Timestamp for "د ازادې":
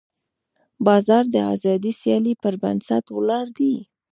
1.31-1.91